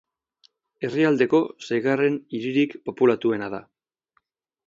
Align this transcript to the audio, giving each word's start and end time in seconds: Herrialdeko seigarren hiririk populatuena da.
Herrialdeko 0.87 1.41
seigarren 1.67 2.17
hiririk 2.37 2.75
populatuena 2.89 3.53
da. 3.57 3.63